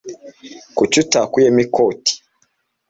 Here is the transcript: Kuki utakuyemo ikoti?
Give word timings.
Kuki 0.77 0.97
utakuyemo 1.03 1.59
ikoti? 1.65 2.13